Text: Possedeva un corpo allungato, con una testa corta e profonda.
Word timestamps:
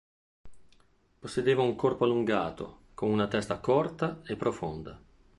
Possedeva 1.19 1.61
un 1.61 1.75
corpo 1.75 2.05
allungato, 2.05 2.85
con 2.95 3.11
una 3.11 3.27
testa 3.27 3.59
corta 3.59 4.21
e 4.25 4.35
profonda. 4.35 4.99